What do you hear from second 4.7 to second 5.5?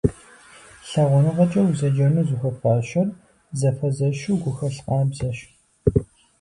къабзэщ.